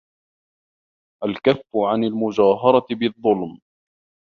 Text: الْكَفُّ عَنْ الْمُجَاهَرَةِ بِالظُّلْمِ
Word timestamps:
الْكَفُّ 1.23 1.67
عَنْ 1.75 2.03
الْمُجَاهَرَةِ 2.03 2.85
بِالظُّلْمِ 2.91 3.59